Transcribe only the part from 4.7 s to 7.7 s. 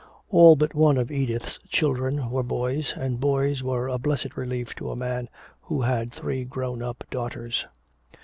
to a man who had three grown up daughters.